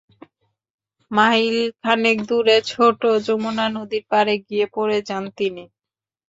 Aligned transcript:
Mile 1.11 1.57
খানেক 1.81 2.17
দূরে 2.29 2.57
ছোট 2.69 3.01
যমুনা 3.25 3.65
নদীর 3.75 4.03
পাড়ে 4.11 4.35
গিয়ে 4.47 4.65
পড়ে 4.75 4.97
যান 5.07 5.23
তিনি। 5.37 5.63